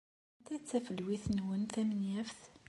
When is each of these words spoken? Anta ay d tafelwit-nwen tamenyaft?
Anta 0.37 0.51
ay 0.55 0.61
d 0.61 0.63
tafelwit-nwen 0.69 1.63
tamenyaft? 1.73 2.41